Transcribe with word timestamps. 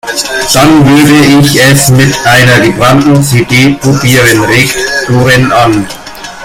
Dann 0.55 0.83
würde 0.87 1.25
ich 1.45 1.55
es 1.63 1.89
mit 1.89 2.11
einer 2.25 2.59
gebrannten 2.65 3.21
CD 3.23 3.75
probieren, 3.79 4.43
regt 4.45 4.75
Doreen 5.07 5.51
an. 5.51 5.87